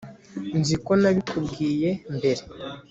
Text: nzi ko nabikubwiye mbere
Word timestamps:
nzi 0.59 0.75
ko 0.85 0.91
nabikubwiye 1.01 1.89
mbere 2.17 2.41